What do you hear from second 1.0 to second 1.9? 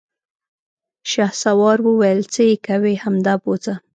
شهسوار